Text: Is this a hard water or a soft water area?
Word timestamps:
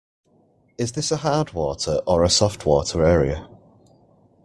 Is 0.79 0.93
this 0.93 1.11
a 1.11 1.17
hard 1.17 1.53
water 1.53 2.01
or 2.07 2.23
a 2.23 2.29
soft 2.31 2.65
water 2.65 3.05
area? 3.05 3.47